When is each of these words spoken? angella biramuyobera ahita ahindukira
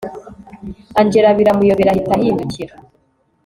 angella 0.99 1.37
biramuyobera 1.37 1.89
ahita 1.91 2.11
ahindukira 2.15 2.73